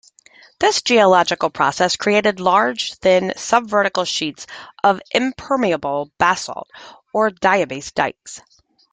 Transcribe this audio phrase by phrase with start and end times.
[0.57, 4.47] This geological process created large, thin, subvertical sheets
[4.83, 6.67] of impermeable basalt,
[7.13, 8.41] or diabase dikes.